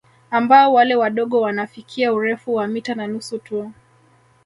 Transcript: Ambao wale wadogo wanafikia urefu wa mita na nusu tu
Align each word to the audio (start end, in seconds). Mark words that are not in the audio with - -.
Ambao 0.31 0.73
wale 0.73 0.95
wadogo 0.95 1.41
wanafikia 1.41 2.13
urefu 2.13 2.53
wa 2.55 2.67
mita 2.67 2.95
na 2.95 3.07
nusu 3.07 3.37
tu 3.39 3.71